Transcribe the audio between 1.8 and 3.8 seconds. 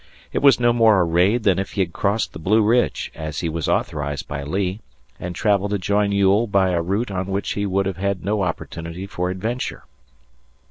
had crossed the Blue Ridge, as he was